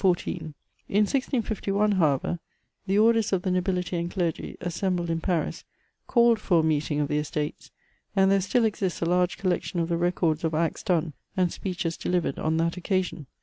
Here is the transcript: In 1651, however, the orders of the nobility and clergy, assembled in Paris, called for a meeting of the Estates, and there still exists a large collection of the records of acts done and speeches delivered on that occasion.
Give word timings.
In 0.01 0.07
1651, 0.09 1.91
however, 1.91 2.39
the 2.87 2.97
orders 2.97 3.31
of 3.33 3.43
the 3.43 3.51
nobility 3.51 3.97
and 3.97 4.09
clergy, 4.09 4.57
assembled 4.59 5.11
in 5.11 5.21
Paris, 5.21 5.63
called 6.07 6.39
for 6.39 6.61
a 6.61 6.63
meeting 6.63 6.99
of 6.99 7.07
the 7.07 7.19
Estates, 7.19 7.69
and 8.15 8.31
there 8.31 8.41
still 8.41 8.65
exists 8.65 9.03
a 9.03 9.05
large 9.05 9.37
collection 9.37 9.79
of 9.79 9.89
the 9.89 9.97
records 9.97 10.43
of 10.43 10.55
acts 10.55 10.81
done 10.81 11.13
and 11.37 11.51
speeches 11.51 11.97
delivered 11.97 12.39
on 12.39 12.57
that 12.57 12.77
occasion. 12.77 13.27